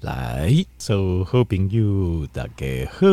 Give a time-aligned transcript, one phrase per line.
[0.00, 3.08] 来，所有好朋友大家好，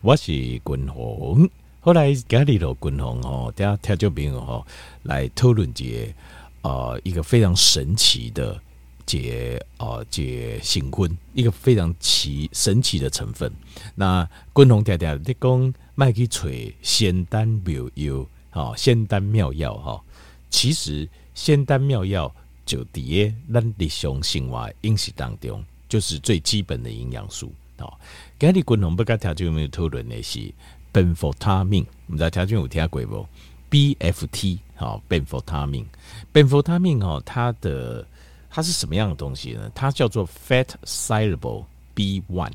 [0.00, 1.48] 我是君鸿。
[1.78, 4.66] 后来家里头君鸿哦，大家听众朋友哈，
[5.04, 6.12] 来讨论节
[6.62, 8.60] 呃一个非常神奇的
[9.06, 13.48] 节呃节新婚，一个非常奇神奇的成分。
[13.94, 16.48] 那军鸿爹爹你讲卖去找
[16.82, 20.02] 仙丹妙药，哈，仙丹妙药哈，
[20.50, 22.34] 其实仙丹妙药
[22.66, 25.64] 就伫个咱日常生活饮食当中。
[25.90, 28.00] 就是最基本的营养素好。
[28.38, 30.38] 今日共同不跟条件有没有讨论的是
[30.92, 31.84] 苯福他命？
[32.06, 33.26] 我们在条件有听过不
[33.70, 35.84] ？BFT 好，苯福他命，
[36.32, 38.06] 苯福他命哦，它的
[38.48, 39.70] 它是什么样的东西呢？
[39.74, 42.52] 它叫做 Fat Soluble B One。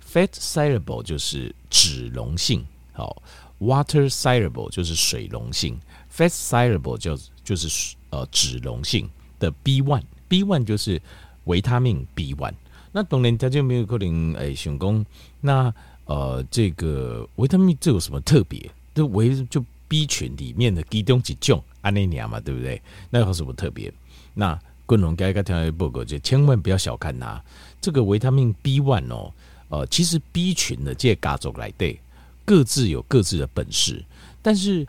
[0.00, 3.22] Fat Soluble 就是脂溶性，好
[3.58, 5.78] ，Water Soluble 就是水溶性
[6.14, 10.04] ，Fat Soluble 就就是呃脂溶性的 B One。
[10.28, 11.02] B One 就是。
[11.44, 12.54] 维他命 B one，
[12.92, 15.06] 那当然他就没有可能诶，想讲
[15.40, 15.74] 那
[16.04, 18.70] 呃，这个维他命这有什么特别？
[18.94, 22.80] 就维就 B 群里面的其中几种安尼亚嘛，对不对？
[23.10, 23.92] 那有什么特别？
[24.34, 27.42] 那共同该该听报告就千万不要小看它。
[27.80, 29.32] 这个维他命 B one 哦，
[29.68, 31.98] 呃，其实 B 群的这家族来对，
[32.44, 34.04] 各自有各自的本事，
[34.40, 34.86] 但是。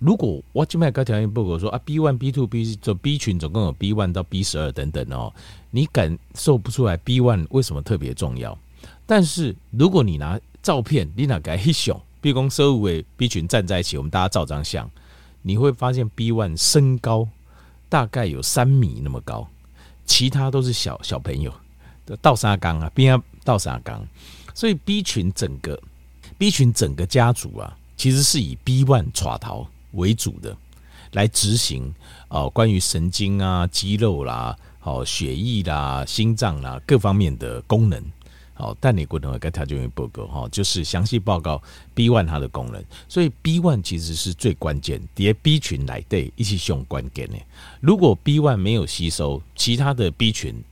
[0.00, 5.30] 如果我今麦个条件报告说啊，B one、B two、B 这 B 群总共有 B one 到 B 十二等等哦，
[5.70, 8.58] 你感受不出来 B one 为什么特别重要？
[9.04, 14.90] 但是如果你拿照片，你拿个一熊，B 公十五位 B 群站在一起，我们大家照张相，
[15.42, 17.28] 你会发现 B one 身高
[17.90, 19.46] 大概有三米那么高，
[20.06, 21.52] 其他都是小小朋友
[22.06, 24.02] 的倒沙缸啊，边啊倒沙缸，
[24.54, 25.78] 所以 B 群整个
[26.38, 29.66] B 群整个家族啊，其实是以 B one 耍头。
[29.92, 30.56] 为主的
[31.12, 31.92] 来执行
[32.28, 38.02] 哦，关于神经啊、肌肉啦、好血液啦、心脏啦各方面的功能，
[38.54, 41.60] 好，但你不能跟他就用报告哈，就是详细报告
[41.94, 42.84] B one 它的功能。
[43.08, 47.36] 所以 B one 其实是最关键，叠 B 群来对一起用关键的。
[47.80, 50.62] 如果 B one 没有吸收，其他的 B 群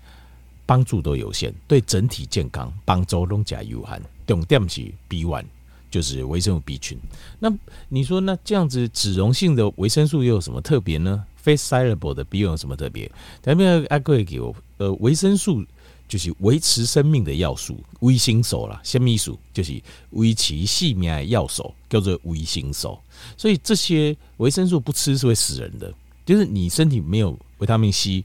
[0.65, 4.03] 帮助都有限，对整体健康帮助拢加有限。
[4.27, 5.47] 重点是 B one。
[5.91, 6.99] 就是维生素 B 群，
[7.39, 7.53] 那
[7.89, 13.11] 你说那这样子脂溶性的维生素又有什么特别呢？Fat soluble 的 B 有什么特别？
[13.41, 15.65] 咱们阿贵给我呃维生素
[16.07, 19.37] 就是维持生命的要素，维生素啦，什么意思？
[19.53, 22.99] 就是维持性命的要素叫做维生素。
[23.37, 25.93] 所以这些维生素不吃是会死人的，
[26.25, 28.25] 就是你身体没有维他命 C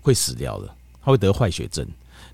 [0.00, 1.86] 会死掉的，它会得坏血症。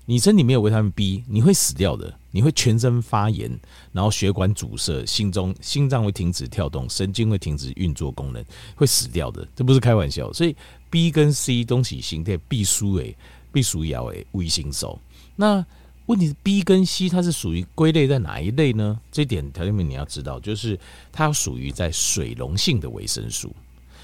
[0.05, 2.13] 你身体没有维他命 B，你会死掉的。
[2.31, 3.51] 你会全身发炎，
[3.91, 8.43] 然后血管阻塞，心中心脏会停止跳动，神经会停止运作功能，
[8.75, 9.47] 会死掉的。
[9.55, 10.31] 这不是开玩笑。
[10.33, 10.55] 所以
[10.89, 13.15] B 跟 C 东西形态必须诶，
[13.51, 14.99] 必须要诶维生素。
[15.35, 15.65] 那
[16.05, 18.99] 问题是 B 跟 C 它是属于归类在哪一类呢？
[19.11, 20.79] 这点条件面你要知道，就是
[21.11, 23.53] 它属于在水溶性的维生素。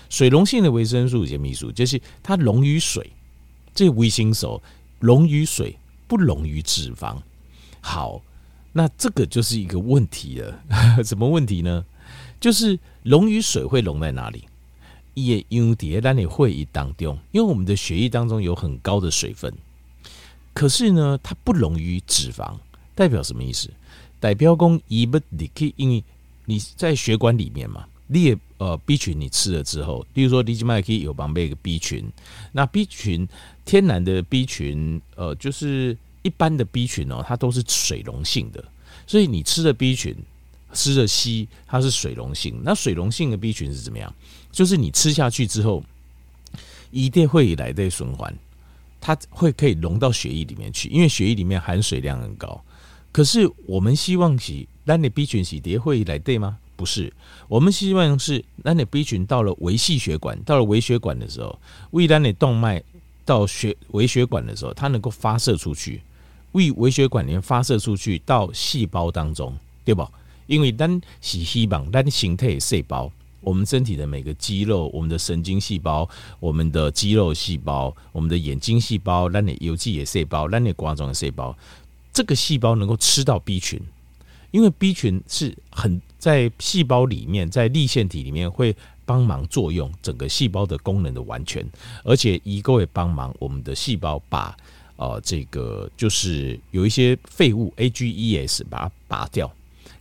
[0.09, 3.11] 水溶性的维生素有些密素就是它溶于水，
[3.73, 4.61] 这维生素
[4.99, 5.77] 溶于水。
[6.09, 7.17] 不溶于脂肪，
[7.87, 8.21] 好，
[8.73, 10.59] 那这个就是一个问题了。
[11.05, 11.85] 什么问题呢？
[12.37, 14.43] 就是溶于水会溶在哪里？
[15.13, 19.53] 也因为在你会议当中，因为我们的血液当中有很高的水分，
[20.53, 22.57] 可是呢，它不溶于脂肪，
[22.93, 23.69] 代表什么意思？
[24.19, 26.03] 代表讲，伊不你可以，因为
[26.43, 32.03] 你在血管里面嘛，你也呃 B 群你吃了之后，例如说你静脉可以有旁边一个 B 群，
[32.51, 33.25] 那 B 群。
[33.65, 35.97] 天然的 B 群，呃，就是
[36.27, 38.61] 一般的 B 群哦，它都是水溶性的，
[39.07, 40.13] 所以你吃的 B 群，
[40.73, 42.59] 吃的 C，它是水溶性。
[42.65, 44.13] 那水溶性的 B 群是怎么样？
[44.51, 45.81] 就是你吃下去之后，
[46.91, 48.37] 一定会来的循环，
[48.99, 52.61] 它会可以溶到血液里面去，因为血液里面含水量很高。
[53.13, 56.57] 可是我们希望是，那你 B 群是叠会来对吗？
[56.75, 57.13] 不是，
[57.47, 61.57] 我们希望是，那你 B 群到了微细血管，到了微血管的时候，
[61.91, 62.83] 为了你动脉。
[63.27, 66.01] 到血微血管的时候，它能够发射出去，
[66.53, 70.09] 为微血管里面发射出去到细胞当中，对吧？
[70.47, 73.11] 因为单是希望单形态细胞，
[73.41, 76.07] 我们身体的每个肌肉、我们的神经细胞、
[76.39, 81.57] 我们的肌肉细胞、我们的眼睛细胞、那你有机也细胞、那你冠状的细胞，
[82.13, 83.79] 这个细胞能够吃到 B 群，
[84.51, 88.75] 因为 B 群是很在细胞里面，在粒线体里面会。
[89.07, 91.65] 帮忙作用整个细胞的功能的完全，
[92.03, 94.53] 而且一个会帮忙我们的细胞把
[94.97, 99.51] 呃这个就是有一些废物 AGEs 把它拔掉、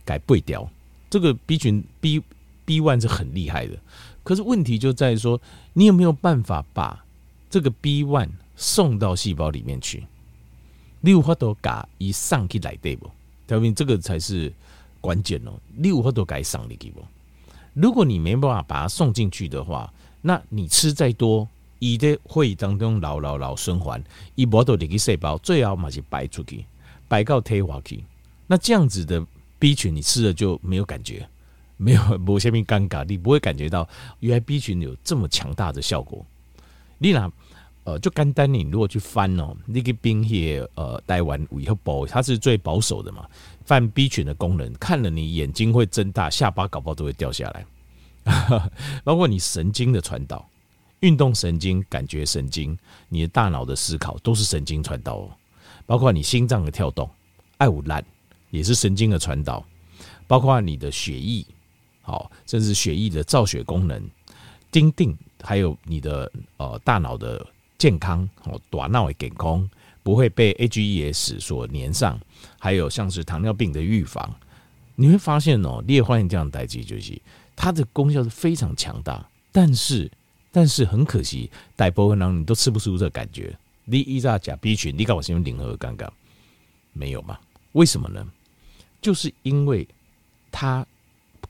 [0.03, 0.69] 改背掉。
[1.09, 2.21] 这个 B 群 B
[2.65, 3.77] B one 是很厉害的，
[4.23, 5.39] 可是问题就在于说，
[5.71, 7.05] 你有没有办法把
[7.49, 10.05] 这个 B one 送到细胞里面去？
[10.99, 13.09] 你有法度把一上去来对不？
[13.47, 14.51] 条明这个才是
[14.99, 15.53] 关键哦。
[15.73, 17.01] 你有法度给上去不？
[17.73, 21.47] 如果你没办法把它送进去的话，那你吃再多，
[21.79, 24.03] 伊在会议当中老老老循环，
[24.35, 26.65] 伊无到入去细胞，最后嘛是排出去，
[27.09, 28.03] 排到体外去。
[28.47, 29.25] 那这样子的
[29.59, 31.27] B 群，你吃了就没有感觉，
[31.77, 33.87] 没有无虾米尴尬，你不会感觉到
[34.19, 36.25] 原来 B 群有这么强大的效果。
[36.97, 37.31] 你那
[37.83, 43.25] 呃，就简单你如果去翻哦，那个冰叶呃，台湾以后保它是最保守的嘛，
[43.63, 47.65] 泛 B 群的功能，看了你眼睛会睁大，下巴搞不好都会掉下来。
[49.05, 50.45] 包括你神经的传导，
[51.01, 52.77] 运动神经、感觉神经，
[53.09, 55.31] 你的大脑的思考都是神经传导哦。
[55.85, 57.09] 包括你心脏的跳动，
[57.57, 58.03] 爱无烂
[58.49, 59.65] 也是神经的传导。
[60.27, 61.45] 包括你的血液，
[62.01, 64.09] 好，甚至血液的造血功能，
[64.71, 67.45] 丁定，还有你的呃大脑的
[67.77, 69.69] 健康哦，大脑的健康
[70.03, 72.19] 不会被 AGEs 所粘上，
[72.59, 74.35] 还有像是糖尿病的预防，
[74.95, 77.21] 你会发现哦，列换这样代际就是。
[77.55, 80.11] 它的功效是非常强大，但是
[80.57, 83.55] 但是很可惜，大部分人你都吃不出这个感觉。
[83.85, 86.09] 你一扎甲 B 群，你搞我先用零和尴尬，
[86.93, 87.37] 没有吗？
[87.73, 88.27] 为什么呢？
[88.99, 89.87] 就是因为
[90.51, 90.83] 它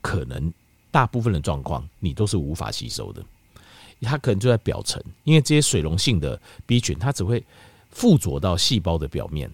[0.01, 0.51] 可能
[0.91, 3.23] 大部分的状况你都是无法吸收的，
[4.01, 7.41] 它可能就在表层，因为这些水溶性的 B 群，它只会
[7.89, 9.49] 附着到细胞的表面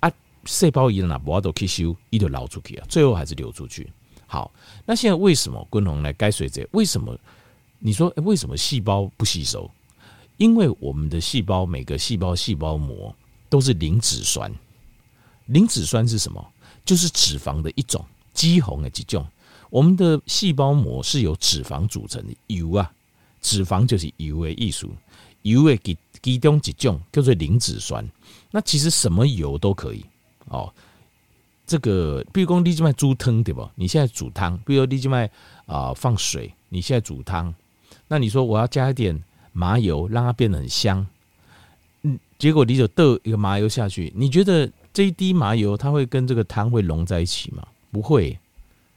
[0.00, 0.10] 啊，
[0.46, 3.86] 细胞一拿不要都吸收，一就流出去啊，最后还是流出去。
[4.26, 4.50] 好，
[4.86, 6.66] 那现在为什么昆红来该水者？
[6.72, 7.14] 为什么
[7.86, 9.70] 你说为什么细胞不吸收？
[10.38, 13.14] 因为我们的细胞每个细胞细胞膜
[13.50, 14.50] 都是磷脂酸，
[15.48, 16.42] 磷脂酸是什么？
[16.82, 18.02] 就是脂肪的一种，
[18.32, 19.26] 肌红的几种。
[19.68, 22.90] 我们的细胞膜是由脂肪组成的，油啊，
[23.42, 24.90] 脂肪就是油的艺术，
[25.42, 28.08] 油的其其中几种叫做磷脂酸。
[28.50, 30.02] 那其实什么油都可以
[30.46, 30.72] 哦。
[31.66, 33.68] 这个，比如说你这边煮汤对不？
[33.74, 35.30] 你现在煮汤，比如你这边
[35.66, 37.54] 啊放水，你现在煮汤，
[38.08, 39.22] 那你说我要加一点
[39.52, 41.06] 麻油，让它变得很香，
[42.02, 47.66] 嗯，结果你就倒一个麻油下去，你觉得这一滴麻油它会跟这个汤会融在一起吗？
[47.90, 48.38] 不会，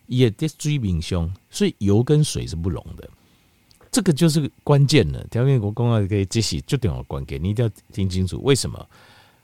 [0.07, 3.09] 也得追冰凶，所以油跟水是不融的，
[3.91, 5.23] 这个就是关键了。
[5.31, 8.87] 条件我公告可以这些就等我关给你一定要听清楚，为什么？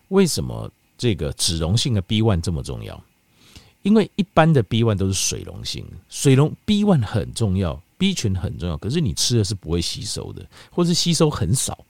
[0.09, 3.01] 为什么这个脂溶性的 B one 这么重要？
[3.81, 11.85] 因为一般的 B one 都是水溶性，水溶 B one 很重要，B 群很重要，可是你吃的是不会吸收的，或是吸收很少，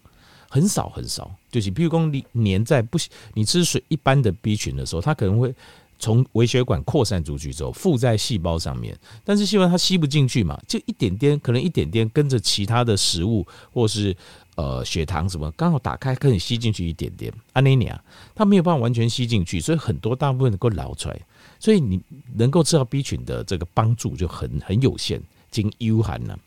[0.50, 1.30] 很少很少。
[1.52, 2.98] 就是譬如说你黏在不，
[3.34, 5.54] 你吃水一般的 B 群的时候，它可能会
[6.00, 14.16] 从微血管扩散出去之后附在细胞上面，但是细胞它吸不进去嘛，就一点点，可能一点点跟着其他的食物或是
[14.56, 18.04] 呃血糖什么刚好打开可以吸进去一点点，阿尼尼啊
[18.36, 21.20] 它没有办法完全吸进去，所以很多大部分能够捞出来。
[21.60, 22.02] 所以你
[22.36, 25.22] 能够吃到 B 群的这个帮助就很很有限，
[25.54, 26.38] 经 U 含呢。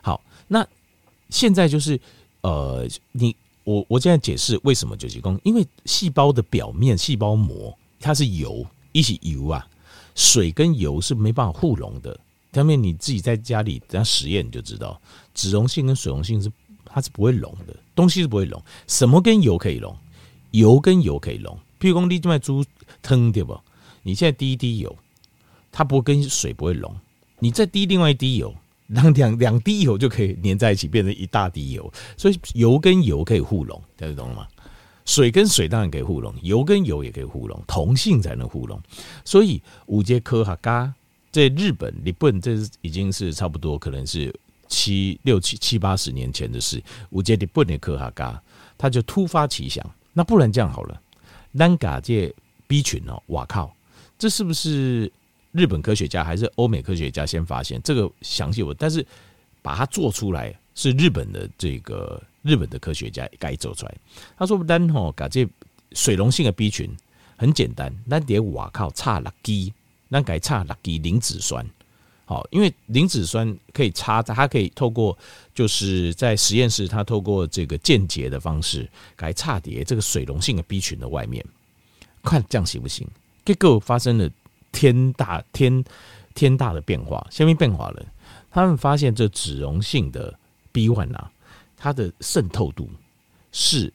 [0.00, 0.66] 好，那
[1.28, 2.00] 现在就是
[2.40, 9.68] 呃，你我我现在解释为什么九七公，因为细胞的表面细胞膜它是油，一起油啊，
[10.14, 12.18] 水跟油是没办法互溶的。
[12.52, 15.00] 下面你自己在家里等下实验你就知道，
[15.34, 16.50] 脂溶性跟水溶性是
[16.84, 18.62] 它是不会溶的，东西是不会溶。
[18.86, 19.96] 什么跟油可以溶？
[20.50, 22.64] 油跟油可以溶，譬如说你这卖猪
[23.00, 23.58] 汤对不？
[24.02, 24.94] 你现在滴一滴油，
[25.70, 26.94] 它不会跟水不会溶。
[27.42, 28.54] 你再滴另外一滴油，
[28.86, 31.92] 两两两滴油就可以粘在一起，变成一大滴油。
[32.16, 34.46] 所以油跟油可以互溶，大家懂了吗？
[35.04, 38.80] 水跟水当然可以互溶，油跟油也可以互溶，同性才能互溶。
[39.24, 40.94] 所以五节科学家
[41.32, 44.32] 在日本，日本这已经是差不多可能是
[44.68, 46.80] 七六七七八十年前的事。
[47.10, 48.40] 五节日本的科学家
[48.78, 51.00] 他就突发奇想，那不然这样好了，
[51.58, 52.32] 咱家这
[52.68, 53.74] B 群哦，哇靠！
[54.16, 55.10] 这是不是
[55.52, 58.62] 日本科学家还是欧美科学家先发现这个详细？
[58.62, 59.06] 我但是
[59.60, 63.94] 把它做出来是日本的这个日本的科学家该做出来。
[64.36, 65.46] 他说：“单吼搞这
[65.92, 66.90] 水溶性的 B 群
[67.36, 69.72] 很简单，那得瓦靠差六 G，
[70.08, 71.64] 那改差六 G 磷脂酸。
[72.24, 75.16] 好，因为磷脂酸可以插，它可以透过
[75.54, 81.44] 就是在实验室，它透过这个间接的方式改差叠这个水溶性的 B 群的外面，
[82.22, 83.06] 看这样行不行？”
[83.44, 84.30] 结果发生了
[84.72, 85.84] 天大天
[86.34, 88.02] 天大的变化，下面变化了？
[88.50, 90.36] 他们发现这脂溶性的
[90.72, 91.30] B one 啊，
[91.76, 92.88] 它的渗透度
[93.52, 93.92] 是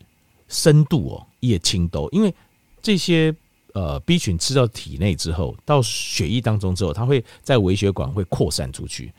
[0.48, 2.34] 深度哦，叶青都，因为
[2.82, 3.36] 这些
[3.74, 9.12] 呃 B 群吃到体内之后，到血液当中之后，它会在微血管会扩散出去，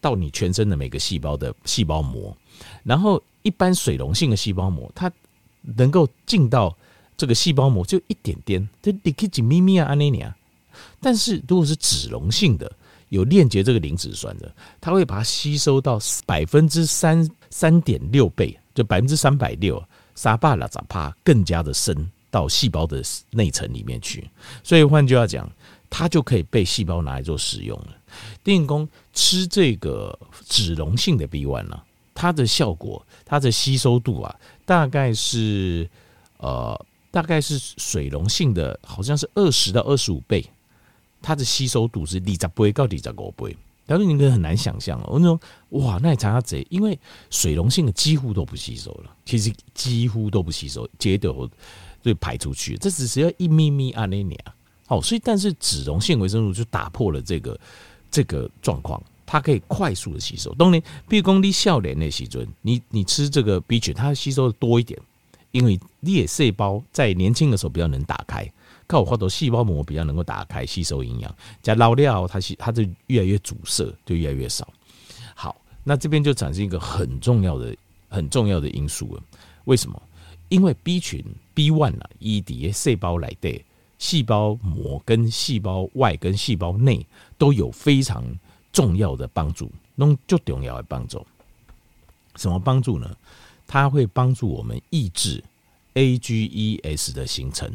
[0.00, 2.36] 到你全身的每个细胞的细胞膜，
[2.84, 5.10] 然后一般水溶性的细胞膜，它
[5.62, 6.76] 能够进到
[7.16, 10.35] 这个细胞膜就一点点，就你可以紧咪咪啊，安妮尼啊。
[11.06, 12.68] 但是如果是脂溶性的，
[13.10, 19.80] 有链接这个磷脂酸的，它会把它吸收到百分之三三点六倍，就百分之三百六，
[20.16, 24.28] 沙巴拉扎帕更加的深到细胞的内层里面去。
[24.64, 25.48] 所以换句话讲，
[25.88, 27.90] 它就可以被细胞拿来做使用了。
[28.42, 31.80] 电工吃这个脂溶性的 B one 呢，
[32.16, 34.34] 它的效果，它的吸收度啊，
[34.64, 35.88] 大概是
[36.38, 40.44] 呃，大概是水溶性的，好像是二十到二十五倍。
[41.26, 45.06] 它的吸收度是二十倍到二十五倍，但是你可能很难想象哦。
[45.14, 45.40] 我说
[45.70, 46.96] 哇，那你查下贼，因为
[47.30, 51.34] 水溶性的几乎都不吸收了，其实几乎都不吸收，接着
[52.00, 54.54] 就排出去，这只是要一咪咪阿内尼啊。
[54.86, 57.58] 好，所以但是脂溶性维生素就打破了这个
[58.08, 60.54] 这个状况，它可以快速的吸收。
[60.54, 64.96] 当然，比如说你少年的时候，你你吃这个 B 群，它吸收的多一点，
[65.50, 68.48] 因为裂细胞在年轻的时候比较能打开。
[68.86, 74.66] 靠我画的细胞膜比较能够打开吸收营养，加老料它它就越来越阻塞，就越来越少。
[75.34, 77.76] 好，那这边就产生一个很重要的、
[78.08, 79.22] 很重要的因素了。
[79.64, 80.00] 为什么？
[80.48, 81.24] 因为 B 群
[81.54, 83.64] B one 啊，E D 细胞来的
[83.98, 87.04] 细胞膜跟细胞外跟细胞内
[87.36, 88.24] 都有非常
[88.72, 91.26] 重要的帮助，弄就重要的帮助。
[92.36, 93.16] 什么帮助呢？
[93.66, 95.42] 它会帮助我们抑制
[95.94, 97.68] AGEs 的形成。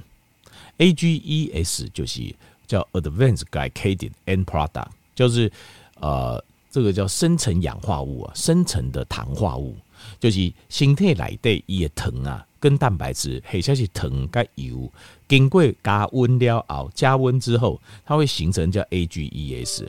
[0.77, 2.33] AGEs 就是
[2.67, 5.51] 叫 Advanced Glycated End Product，就是
[5.99, 9.75] 呃，这个叫生成氧化物啊，生成的糖化物，
[10.19, 14.91] 就是身体内的伊个糖啊，跟蛋白质，或者是糖跟油，
[15.27, 19.87] 经过加温了后，加温之后，它会形成叫 AGEs。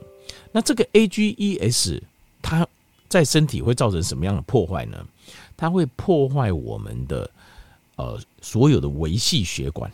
[0.51, 2.01] 那这个 AGEs
[2.43, 2.67] 它
[3.09, 5.07] 在身体会造成什么样的破坏呢？
[5.57, 7.31] 它会破坏我们的
[7.97, 9.91] 呃所有的维系血管。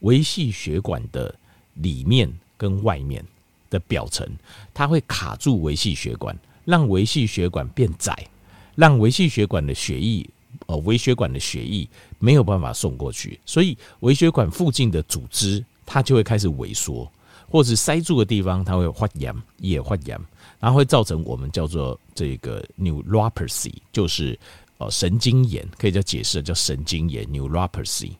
[0.00, 1.34] 维系血管的
[1.74, 3.24] 里面跟外面
[3.70, 4.26] 的表层，
[4.74, 8.26] 它会卡住维系血管，让维系血管变窄，
[8.74, 10.28] 让维系血管的血液，
[10.66, 11.88] 呃，微血管的血液
[12.18, 17.10] 没有办法送过去，所以微血管附近的组织它就会开始萎缩，
[17.48, 20.18] 或是塞住的地方它会发炎，也发炎，
[20.58, 24.38] 然后会造成我们叫做这个 neuropathy，就是
[24.78, 28.12] 呃神经炎，可以叫解释叫神经炎 neuropathy。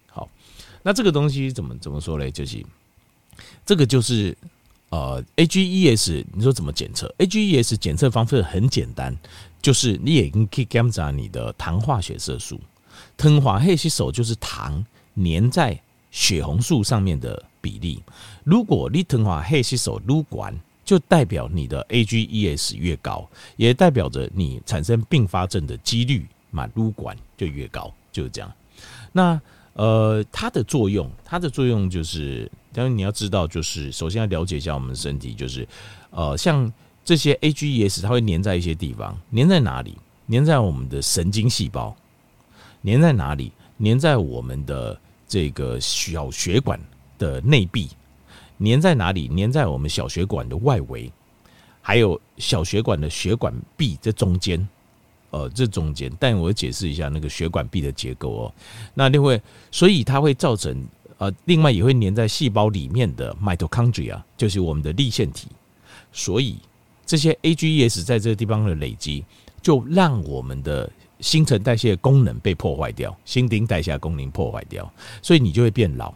[0.83, 2.31] 那这个东西怎么怎么说嘞？
[2.31, 2.65] 就是
[3.65, 4.37] 这个就是
[4.91, 9.17] 呃，AGEs，你说怎么检测？AGEs 检测方式很简单，
[9.63, 12.61] 就是你也可以检查你的糖化血色素，
[13.17, 14.85] 糖化黑色素就是糖
[15.17, 18.03] 粘在血红素上面的比例。
[18.43, 28.53] 如果你糖化黑色素撸管，就代表你的 AGEs 越高，也代表着你产生并发症的几率嘛，撸管就越高，就是这样。
[29.13, 29.41] 那
[29.75, 35.67] 呃，它的作用，它的作用就是，当然你要知道，就是首先要了解一下我们身体，就是，
[36.11, 36.71] 呃，像
[37.05, 39.97] 这些 AGEs，它会粘在一些地方，粘在哪里？
[40.29, 41.97] 粘在我们的神经细胞，
[42.85, 43.53] 粘在哪里？
[43.83, 46.79] 粘在我们的这个小血管
[47.19, 47.89] 的内壁，
[48.59, 49.29] 粘在哪里？
[49.29, 51.11] 粘在我们小血管的外围，
[51.81, 54.69] 还有小血管的血管壁这中间。
[55.31, 58.55] 呃，这中间，但我解释一下那个血管壁的结构哦。
[58.95, 60.85] 那另外，所以它会造成
[61.19, 65.49] 呃，另外也会粘在细胞里面的 mitochondria，就是我们的粒线体。
[66.13, 66.59] 所以
[67.07, 69.25] 这些 AGEs 在这个地方的累积，
[69.63, 74.91] 就让我们的新陈代谢功能被破坏掉，新陈代谢功能破坏掉，
[75.23, 76.13] 所以你就会变老，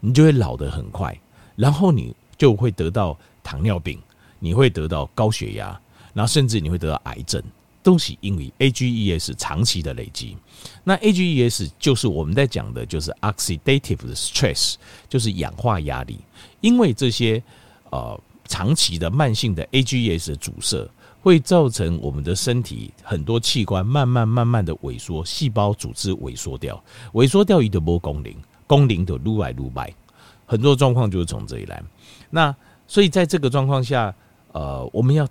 [0.00, 1.14] 你就会老得很快，
[1.56, 4.00] 然后你就会得到糖尿病，
[4.38, 5.78] 你会得到高血压，
[6.14, 7.42] 然后甚至你会得到癌症。
[7.84, 10.34] 都是因为 AGEs 长期的累积，
[10.82, 14.76] 那 AGEs 就是我们在讲的，就是 oxidative stress，
[15.06, 16.18] 就是氧化压力。
[16.62, 17.42] 因为这些
[17.90, 20.88] 呃长期的慢性的 AGEs 的阻塞，
[21.20, 28.34] 会造成我们的身体很多器官慢慢慢慢的萎缩，细胞组织萎缩掉，萎缩掉一的波功能，
[28.66, 29.94] 功能的撸来撸去，
[30.46, 31.82] 很多状况就是从这里来。
[32.30, 32.56] 那
[32.88, 34.14] 所以在这个状况下，
[34.52, 35.28] 呃，我们要。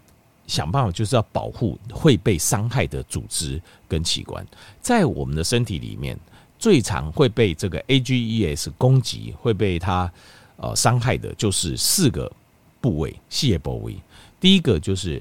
[0.53, 4.45] 想办法就是要保护会被伤害的组织跟器官，
[4.79, 6.15] 在我们的身体里面，
[6.59, 10.11] 最常会被这个 AGEs 攻击，会被它
[10.57, 12.31] 呃伤害的，就是四个
[12.79, 13.97] 部位，细胞部位。
[14.39, 15.19] 第一个就是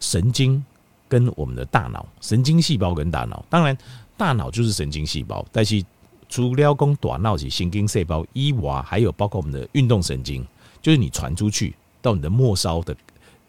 [0.00, 0.60] 神经
[1.08, 3.44] 跟我们的大脑，神经细胞跟大脑。
[3.48, 3.78] 当然，
[4.16, 5.80] 大脑就是神经细胞，但是
[6.28, 10.44] 除了讲短脑及神经细胞以外，还有包括我们的运动神经，
[10.80, 12.96] 就是你传出去到你的末梢的。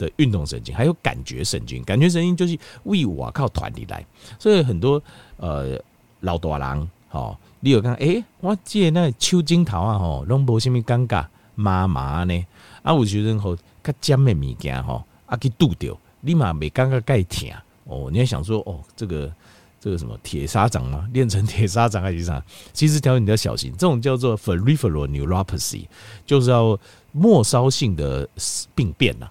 [0.04, 4.06] 的运动神经还有感觉神经，感觉神经就是为我靠团体来，
[4.38, 5.02] 所以很多
[5.38, 5.80] 呃
[6.20, 7.94] 老大人好，你有看？
[7.96, 12.46] 诶、欸，我借那手指头啊，吼，拢无虾米尴尬麻麻呢。
[12.82, 17.50] 啊，有时阵吼，较尖的物件吼，啊去拄着，你嘛袂感觉介疼
[17.86, 18.10] 哦。
[18.12, 19.32] 你要想说，哦，这个
[19.80, 21.08] 这个什么铁砂掌吗？
[21.14, 22.44] 练成铁砂掌还是啥？
[22.74, 25.86] 其实条你要小心，这种叫做 peripheral neuropathy，
[26.26, 26.78] 就是要
[27.12, 28.28] 末梢性的
[28.74, 29.30] 病变呐。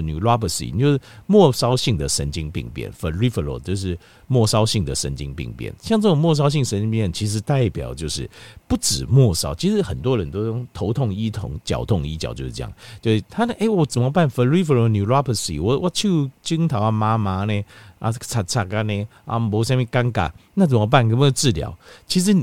[0.00, 5.72] 的 neuropathy 就是末梢性的神经病变，peripheral 就是末梢性的神经病变。
[5.80, 8.28] 像这种末梢性神经病变，其实代表就是
[8.66, 12.72] 不止末梢，其实很多人都用头痛医头，脚痛医脚，就是这样。
[13.00, 17.64] 就是他的哎，我怎么办？peripheral neuropathy，我我手指头啊麻麻呢，
[17.98, 21.08] 啊擦擦干呢，啊没什么尴尬，那怎么办？
[21.08, 21.76] 有没有治疗？
[22.06, 22.34] 其实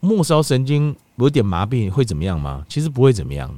[0.00, 2.64] 末梢神经有点麻痹会怎么样吗？
[2.68, 3.54] 其实不会怎么样，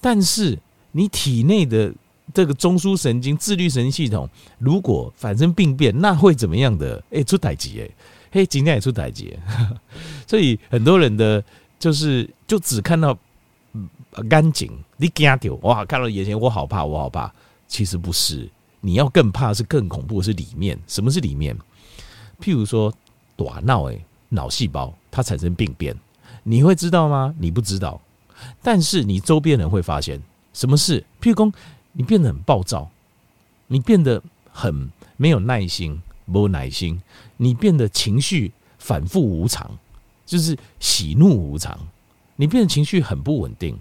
[0.00, 0.58] 但是
[0.92, 1.92] 你体内的。
[2.36, 4.28] 这个中枢神经、自律神经系统，
[4.58, 7.02] 如果产生病变，那会怎么样的？
[7.10, 7.88] 哎，出代志哎，
[8.30, 9.34] 嘿，今天也出代志。
[10.28, 11.42] 所以很多人的
[11.78, 13.18] 就是就只看到
[14.28, 17.32] 干净，你惊掉哇，看到眼前我好怕，我好怕。
[17.66, 18.46] 其实不是，
[18.82, 20.78] 你要更怕是更恐怖是里面。
[20.86, 21.56] 什么是里面？
[22.38, 22.92] 譬如说，
[23.34, 25.96] 大脑哎，脑细胞它产生病变，
[26.42, 27.34] 你会知道吗？
[27.38, 27.98] 你不知道，
[28.62, 30.20] 但是你周边人会发现
[30.52, 31.02] 什么事？
[31.22, 31.50] 譬如说。
[31.96, 32.90] 你变得很暴躁，
[33.66, 34.22] 你变得
[34.52, 37.00] 很没有耐心，没有耐心。
[37.38, 39.70] 你变得情绪反复无常，
[40.26, 41.78] 就是喜怒无常。
[42.36, 43.74] 你变得情绪很不稳定，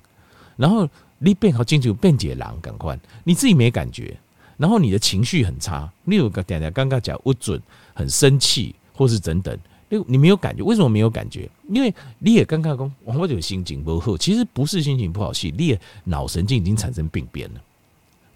[0.55, 4.17] 然后你变好进去变解狼赶快，你自己没感觉，
[4.55, 5.91] 然后你的情绪很差。
[6.05, 7.62] 你有个点点刚刚讲不准，
[7.93, 9.60] 很生气，或是等等，
[10.07, 11.50] 你没有感觉，为什么没有感觉？
[11.67, 17.62] 因为你也刚刚讲，我有心情不好，其实不是心情不好，是你的脑神经已经产生病变了。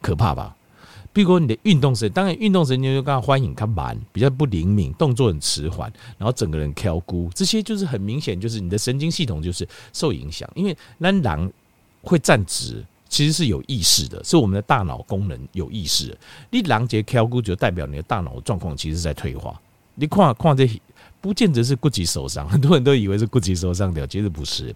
[0.02, 0.56] 可怕吧？
[1.12, 10.48] 比如说你的运动神，当然运动神经就刚刚欢迎它慢，比较不灵敏，动作很迟缓，然后整个人飘忽，这些就是很明显，就是你的神经系统就是受影响。
[10.54, 11.52] 因为那狼
[12.04, 16.18] 会站直，其实是有意识的，是我们的大脑功能有意识的。
[16.52, 19.60] 你狼节飘忽，就代表你的大脑状况其实在退化。
[19.96, 20.70] 你看看这，
[21.20, 24.74] 不见得是骨质受伤，很多人都以为是骨质受伤的，其实不是。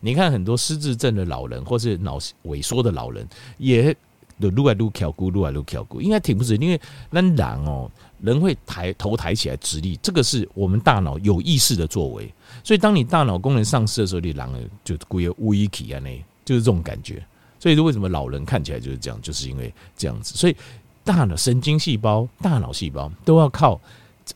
[0.00, 3.94] 你看很多失智症的老人，或是脑萎缩的老人，也。
[4.40, 12.30] 就撸来撸翘骨，撸来撸翘骨，应该挺不直，因为那人哦，人会抬头抬起来直立，这个是我们大脑有意识的作为。
[12.62, 16.10] 所以当你大脑功能丧失的时候，你人就归有危机啊，那
[16.44, 17.24] 就是这种感觉。
[17.58, 20.34] 所以为什么老人看起来就是这样，就是因为这样子。
[20.34, 20.54] 所以
[21.02, 23.80] 大脑神经细胞、大脑细胞都要靠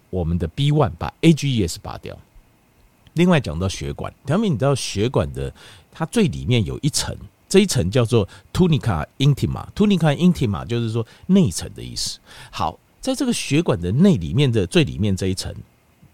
[0.08, 2.16] 我们的 B one 把 AGEs 拔掉。
[3.12, 5.52] 另外讲到血管，条明你知道血管的
[5.92, 7.14] 它最里面有一层。
[7.50, 12.20] 这一层叫做 tunica intima，tunica intima 就是说内层的意思。
[12.50, 15.52] 好，在这个血管的内里面的最里面这一层，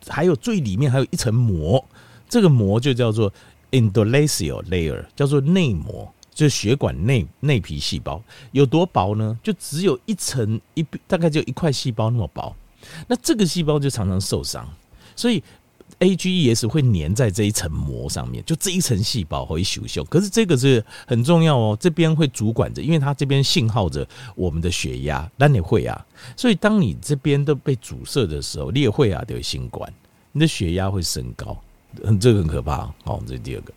[0.08, 1.84] 还有最里面还有一层膜，
[2.26, 3.30] 这个膜就叫做
[3.70, 8.22] endothelial layer，叫做内膜，就是血管内内皮细胞
[8.52, 9.38] 有多薄呢？
[9.42, 12.56] 就只有一层一，大概就一块细胞那么薄。
[13.06, 14.66] 那这个细胞就常常受伤，
[15.14, 15.44] 所以。
[15.98, 20.04] AGEs 会粘在这一层膜上面，就这一层细胞会修修。
[20.04, 26.06] 可是这个是很重要哦，这边会主管着，因为它这边信号着我们的血压，那你会啊。
[26.36, 29.90] 所以当你这边都被阻塞的时候，你也会啊，得心管，
[30.32, 31.56] 你的血压会升高，
[32.20, 32.92] 这个很可怕。
[33.02, 33.72] 好，这是第二个。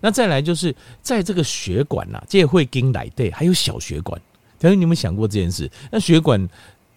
[0.00, 0.72] 那再来就是
[1.02, 4.20] 在这个血管呐，这也会跟来对，还有小血管。
[4.60, 5.68] 等于你们想过这件事？
[5.90, 6.48] 那血管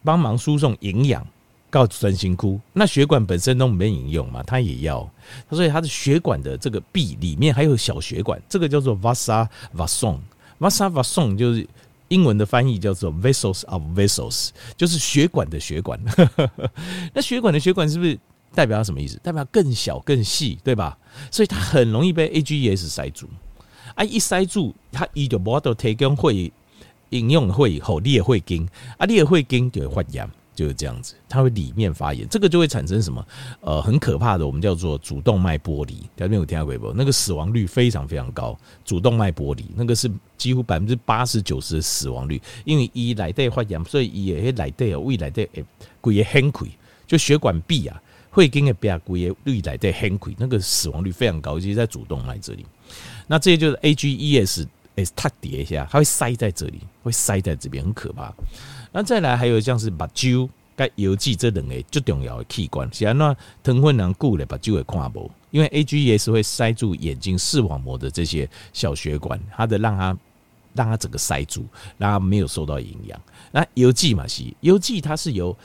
[0.04, 1.26] 帮忙输送营养。
[1.78, 5.10] 要专心哭，那血管本身都没引用嘛，它也要，
[5.52, 11.68] 所以它的血管的这个壁里面还有小血管，这个叫做 vasa vason，vasa vason 就是
[12.08, 16.00] 英文的翻译叫做 vessels of vessels，就是血管的血管。
[17.14, 18.18] 那血管的血管是不是
[18.56, 19.20] 代表什么意思？
[19.22, 20.98] 代表更小更细，对吧？
[21.30, 23.28] 所以它很容易被 AGEs 塞住，
[23.96, 26.52] 啊，一塞住，它一就无法提供会
[27.10, 30.30] 引用会以后，你也会惊，啊，你也会惊就会发炎。
[30.58, 33.24] 就是这样子，它会里面发炎，这个就会产生什么？
[33.62, 35.98] 呃，很可怕的，我们叫做主动脉剥离。
[36.16, 36.94] 大家没有听过没？
[36.96, 45.64] 那个死亡率非常非常高，主动脉剥离那个是几乎百分之八十九十的死亡率，因为一来带发炎，所以一也来带哦，胃来带诶，
[46.02, 46.68] 骨也很亏，
[47.06, 52.66] 就血管壁啊，会跟个边骨也胃来带很亏，那个死亡率非常高，尤其在主动脉这里。
[53.28, 54.66] 那这些就是 AGEs，
[54.96, 58.34] 诶，它叠一下，它会塞在这里，会塞在这边，很可怕。
[58.92, 70.18] 那再来还有像是目睭、跟邮寄这两个最重要的器官，是安那疼昏难顾的目睭会看不，因为 AGEs 会塞住眼睛视网膜的这些小血管，它的让它
[70.74, 71.66] 让它整个塞住，
[71.98, 73.20] 让它没有受到营养。
[73.52, 75.56] 那邮寄嘛是邮寄，它是由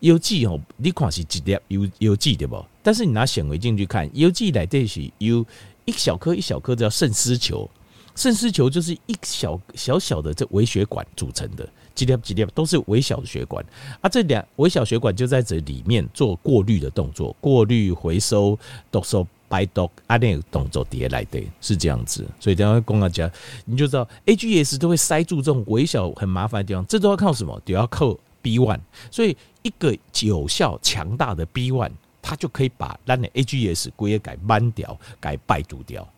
[0.00, 2.64] 药剂哦，你看是一粒药药剂对不？
[2.82, 5.44] 但是你拿显微镜去看，药剂来这是有
[5.84, 7.68] 一小颗一小颗叫肾丝球，
[8.18, 13.64] 肾丝球就是一小小小的这微血管组成的，几粒几粒都是微小的血管
[14.00, 18.58] 啊，这两微小血管就在这里面做过滤的动作，过滤回收
[18.90, 22.26] 毒素排毒啊，那个动作叠来的，是这样子。
[22.40, 23.30] 所以等下公讲，
[23.64, 27.62] 你就知道 AGS 都会塞住这种微小很麻烦的地方，这都要靠什么？
[27.64, 29.36] 都要靠 B one，所以。
[29.62, 31.90] 一个有效强大的 B one，
[32.22, 36.08] 它就可以把咱的 AGS 归也改慢掉，改败毒掉，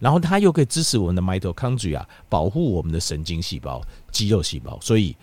[0.00, 4.76] 然后它又可以支持我们的 mitochondria，保护我们的神经细胞、肌肉细胞。
[4.80, 5.14] 所以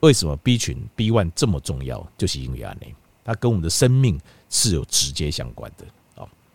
[0.00, 2.04] 为什么 B 群 B one 这么重要？
[2.18, 2.74] 就是因为啊，
[3.22, 4.18] 它跟我们的生命
[4.50, 5.84] 是有直接相关的。